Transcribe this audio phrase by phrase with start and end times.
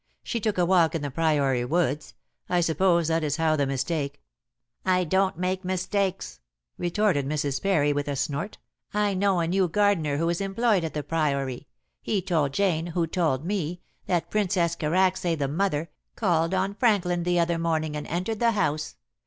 [0.23, 2.15] "She took a walk in the Priory woods.
[2.49, 4.19] I suppose that is how the mistake"
[4.83, 6.39] "I don't make mistakes,"
[6.79, 7.61] retorted Mrs.
[7.61, 8.57] Parry, with a snort.
[8.95, 11.67] "I know a new gardener who is employed at the Priory.
[12.01, 17.39] He told Jane, who told me, that Princess Karacsay, the mother, called on Franklin the
[17.39, 18.95] other morning and entered the house.